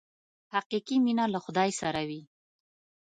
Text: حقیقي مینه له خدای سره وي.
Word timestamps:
حقیقي 0.53 0.97
مینه 1.05 1.25
له 1.33 1.39
خدای 1.45 1.69
سره 1.81 2.01
وي. 2.09 2.21